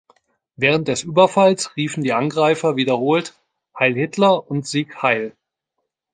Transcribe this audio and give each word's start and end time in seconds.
Während 0.55 0.87
des 0.87 1.03
Überfalls 1.03 1.75
riefen 1.75 2.01
die 2.03 2.11
Angreifer 2.11 2.75
wiederholt 2.75 3.35
„Heil 3.77 3.93
Hitler“ 3.93 4.49
und 4.49 4.65
„Sieg 4.65 4.99
Heil“. 5.03 5.35